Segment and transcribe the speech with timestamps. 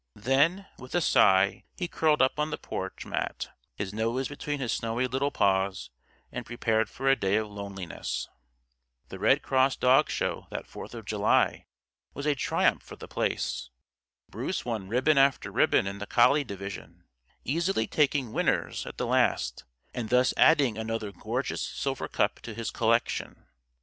[0.15, 4.73] Then, with a sigh, he curled up on the porch mat, his nose between his
[4.73, 5.91] snowy little paws,
[6.31, 8.27] and prepared for a day of loneliness.
[9.09, 11.67] The Red Cross dog show, that Fourth of July,
[12.15, 13.69] was a triumph for The Place.
[14.27, 17.03] Bruce won ribbon after ribbon in the collie division,
[17.45, 22.71] easily taking "Winners" at the last, and thus adding another gorgeous silver cup to his
[22.71, 23.45] collection.